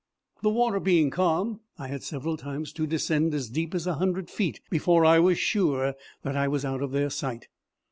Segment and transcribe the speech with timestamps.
[0.41, 4.31] The water being calm, I had several times to descend as deep as a hundred
[4.31, 5.93] feet before I was sure
[6.23, 7.49] that I was out of their sight.